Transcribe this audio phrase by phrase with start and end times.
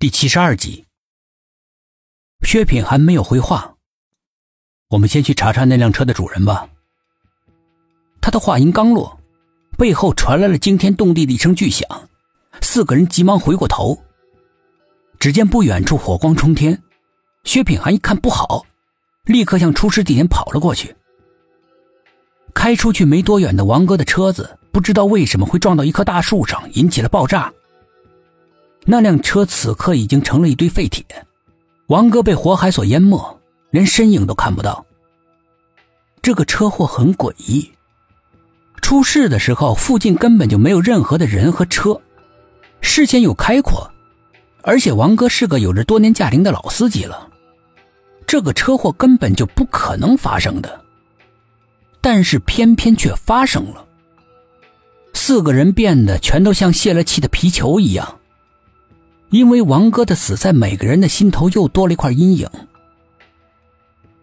[0.00, 0.84] 第七十二集，
[2.42, 3.74] 薛品涵没有回话。
[4.90, 6.68] 我们先去查查那辆车的主人吧。
[8.20, 9.18] 他的话音刚落，
[9.76, 11.84] 背后传来了惊天动地的一声巨响，
[12.60, 14.00] 四个人急忙回过头，
[15.18, 16.80] 只见不远处火光冲天。
[17.42, 18.64] 薛品涵一看不好，
[19.24, 20.94] 立刻向出事地点跑了过去。
[22.54, 27.52] 开出去没多远的王哥的车子，不知道为什么会撞到一棵大树上，引起了爆炸。
[28.90, 31.04] 那辆车此刻已经成了一堆废铁，
[31.88, 34.82] 王哥被火海所淹没，连身影都看不到。
[36.22, 37.70] 这个车祸很诡异，
[38.80, 42.00] 出事的时候附近根本就没有任何的人和车，
[42.80, 43.90] 视线又开阔，
[44.62, 47.28] 而且王哥是个有着多年驾龄的老司机了，
[48.26, 50.80] 这个车祸根本就不可能发生的，
[52.00, 53.84] 但是偏偏却发生了。
[55.12, 58.14] 四个人变得全都像泄了气的皮球一样。
[59.30, 62.48] 因为王哥的死，在每个人的心头又多了一块阴影。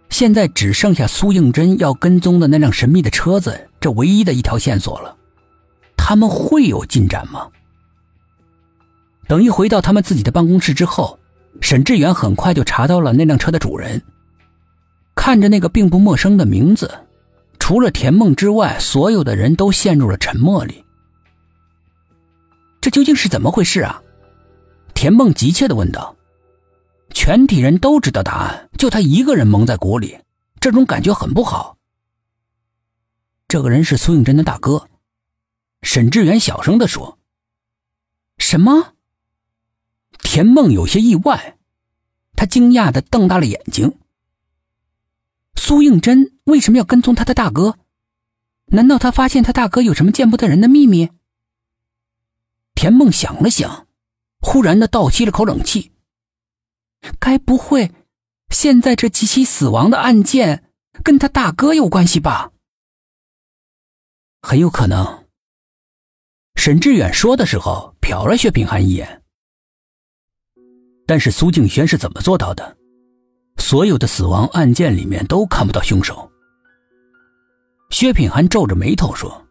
[0.09, 5.15] 现在只剩下苏应真要跟踪的那辆神秘的车子，这唯一的一条线索了。
[5.97, 7.47] 他们会有进展吗？
[9.27, 11.19] 等一回到他们自己的办公室之后，
[11.61, 14.01] 沈志远很快就查到了那辆车的主人。
[15.15, 16.91] 看着那个并不陌生的名字，
[17.59, 20.83] 除了田梦之外，所有的人都陷入了沉默里。
[22.79, 24.01] 这究竟是怎么回事啊？
[24.95, 26.15] 田梦急切的问道
[27.13, 30.17] ：“全体人都知道答案，就他一个人蒙在鼓里，
[30.59, 31.77] 这种感觉很不好。”
[33.47, 34.89] 这个人是苏应真的大哥，
[35.83, 37.19] 沈志远小声的说
[38.39, 38.93] ：“什么？”
[40.23, 41.57] 田梦有些意外，
[42.35, 43.99] 他惊讶的瞪大了眼睛。
[45.55, 47.77] 苏应真为什么要跟踪他的大哥？
[48.67, 51.11] 难道他发现他大哥有什么见不得人的秘密？
[52.73, 53.84] 田梦想了想。
[54.45, 55.91] 忽然的倒吸了口冷气。
[57.19, 57.91] 该不会，
[58.49, 60.71] 现在这几起死亡的案件
[61.03, 62.51] 跟他大哥有关系吧？
[64.43, 65.25] 很有可能。
[66.53, 69.23] 沈志远说的时候瞟了薛品涵一眼。
[71.07, 72.77] 但是苏静轩是怎么做到的？
[73.57, 76.31] 所有的死亡案件里面都看不到凶手。
[77.89, 79.47] 薛品涵皱着眉头说：“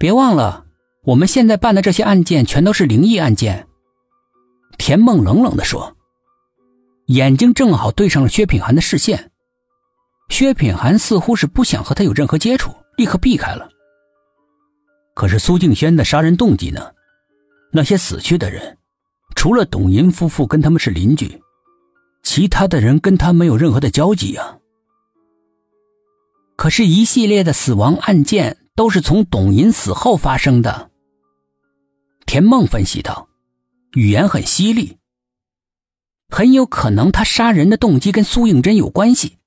[0.00, 0.64] 别忘了。”
[1.02, 3.66] 我们现在办的这些案件全都是灵异案件。”
[4.78, 5.96] 田梦冷冷的说，
[7.06, 9.30] 眼睛正好对上了薛品涵的视线。
[10.28, 13.68] 薛品涵似乎是不想和他有任何接触，立刻避开了。
[15.14, 16.92] 可是苏静轩的杀人动机呢？
[17.72, 18.78] 那些死去的人，
[19.34, 21.40] 除了董银夫妇跟他们是邻居，
[22.22, 24.58] 其他的人跟他没有任何的交集啊。
[26.56, 30.89] 可是，一系列的死亡案件都是从董银死后发生的。
[32.32, 33.28] 田梦分析道，
[33.94, 34.98] 语言很犀利，
[36.28, 39.38] 很有可能他杀人的动机跟苏应真有关系。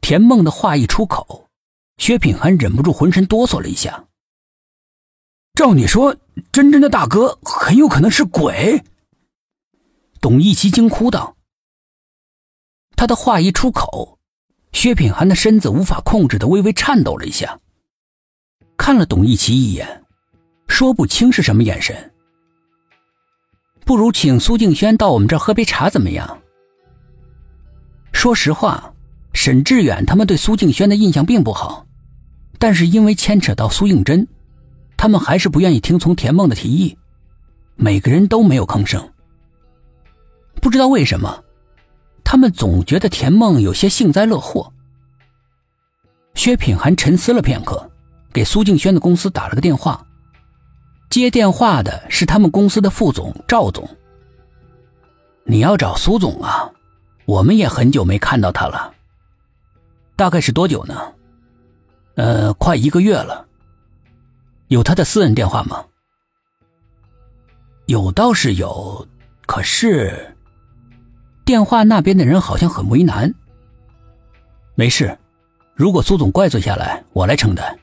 [0.00, 1.48] 田梦的话一出口，
[1.96, 4.06] 薛品涵忍不住浑身哆嗦了一下。
[5.54, 6.16] 照你说，
[6.52, 8.84] 真真的大哥很有可能是鬼。
[10.20, 11.36] 董一奇惊呼道。
[12.94, 14.20] 他的话一出口，
[14.72, 17.58] 薛品涵的身子无法控制的微微颤抖了一下，
[18.76, 20.04] 看了董一奇一眼。
[20.70, 22.12] 说不清是什么眼神，
[23.84, 26.40] 不如请苏静轩到我们这儿喝杯茶怎么样？
[28.12, 28.94] 说实话，
[29.34, 31.84] 沈志远他们对苏静轩的印象并不好，
[32.58, 34.26] 但是因为牵扯到苏应真，
[34.96, 36.96] 他们还是不愿意听从田梦的提议，
[37.74, 39.06] 每个人都没有吭声。
[40.62, 41.42] 不知道为什么，
[42.24, 44.72] 他们总觉得田梦有些幸灾乐祸。
[46.34, 47.90] 薛品涵沉思了片刻，
[48.32, 50.06] 给苏静轩的公司打了个电话。
[51.10, 53.86] 接电话的是他们公司的副总赵总。
[55.42, 56.70] 你要找苏总啊？
[57.26, 58.94] 我们也很久没看到他了。
[60.14, 61.12] 大概是多久呢？
[62.14, 63.44] 呃，快一个月了。
[64.68, 65.84] 有他的私人电话吗？
[67.86, 69.04] 有倒是有，
[69.46, 70.36] 可是
[71.44, 73.34] 电话那边的人好像很为难。
[74.76, 75.18] 没事，
[75.74, 77.79] 如果苏总怪罪下来，我来承担。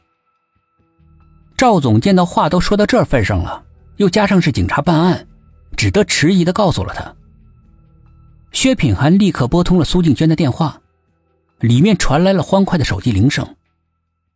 [1.57, 3.65] 赵总见到话都说到这份上了，
[3.95, 5.27] 又加上是警察办案，
[5.75, 7.15] 只得迟疑的告诉了他。
[8.51, 10.79] 薛品涵立刻拨通了苏静娟的电话，
[11.59, 13.55] 里面传来了欢快的手机铃声，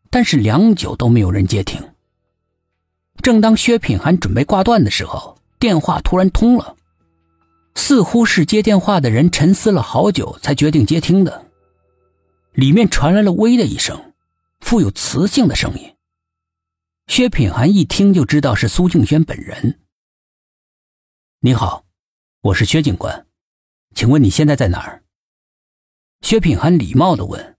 [0.10, 1.80] 但是良久都没有人接听。
[3.22, 6.76] 正当薛品涵准备挂断的时候，电话突然通了，
[7.76, 11.46] 似乎是接电话的人沉思了好久才决定接听的。
[12.54, 14.14] 里面传来了“喂”的一声，
[14.62, 15.94] 富有磁性的声音。
[17.12, 19.82] 薛品涵一听就知道是苏静轩本人。
[21.42, 21.86] 你好，
[22.40, 23.28] 我是薛警官，
[23.94, 25.04] 请问你现在在哪儿？
[26.22, 27.58] 薛品涵礼貌的问。